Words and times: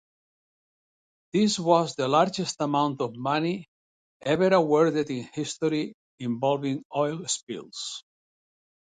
This 1.31 1.59
was 1.59 1.93
the 1.93 2.07
largest 2.07 2.55
amount 2.59 3.01
of 3.01 3.15
money 3.15 3.67
ever 4.21 4.47
awarded 4.51 5.11
in 5.11 5.29
history 5.31 5.93
involving 6.17 6.83
oil 6.95 7.27
spills. 7.27 8.03